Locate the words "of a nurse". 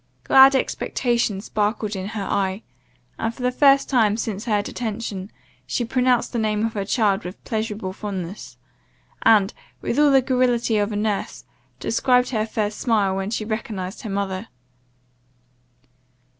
10.79-11.45